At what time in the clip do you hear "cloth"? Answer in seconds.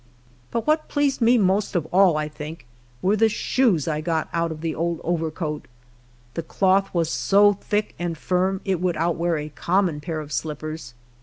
6.41-6.91